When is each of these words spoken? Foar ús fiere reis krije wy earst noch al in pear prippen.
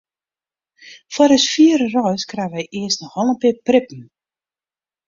Foar 1.13 1.33
ús 1.37 1.45
fiere 1.55 1.87
reis 1.97 2.27
krije 2.31 2.57
wy 2.61 2.65
earst 2.81 2.99
noch 3.01 3.17
al 3.21 3.29
in 3.31 3.39
pear 3.41 3.57
prippen. 3.67 4.03